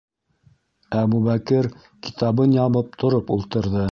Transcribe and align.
-Әбүбәкер, 1.01 1.69
китабын 2.09 2.57
ябып, 2.59 2.93
тороп 3.05 3.33
ултырҙы. 3.39 3.89